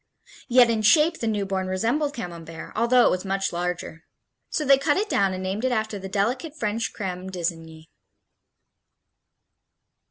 Yet 0.47 0.71
in 0.71 0.81
shape 0.81 1.19
the 1.19 1.27
newborn 1.27 1.67
resembled 1.67 2.15
Camembert, 2.15 2.73
although 2.75 3.05
it 3.05 3.11
was 3.11 3.23
much 3.23 3.53
larger. 3.53 4.03
So 4.49 4.65
they 4.65 4.79
cut 4.79 4.97
it 4.97 5.07
down 5.09 5.31
and 5.31 5.43
named 5.43 5.63
it 5.63 5.71
after 5.71 5.99
the 5.99 6.09
delicate 6.09 6.57
French 6.57 6.91
Creme 6.91 7.29
d'lsigny. 7.29 7.85